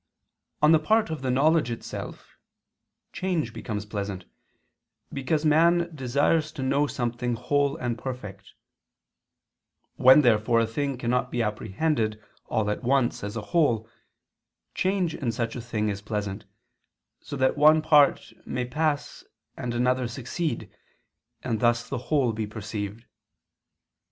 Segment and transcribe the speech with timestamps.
[0.63, 2.35] On the part of the knowledge itself
[3.13, 4.25] (change becomes pleasant),
[5.13, 8.55] because man desires to know something whole and perfect:
[9.97, 13.87] when therefore a thing cannot be apprehended all at once as a whole,
[14.73, 16.45] change in such a thing is pleasant,
[17.21, 19.23] so that one part may pass
[19.55, 20.67] and another succeed,
[21.43, 23.05] and thus the whole be perceived.